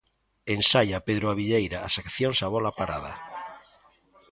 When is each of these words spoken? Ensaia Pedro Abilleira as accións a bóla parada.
Ensaia 0.55 0.99
Pedro 1.07 1.27
Abilleira 1.33 1.79
as 1.87 1.93
accións 2.03 2.39
a 2.45 2.47
bóla 2.53 2.75
parada. 2.79 3.13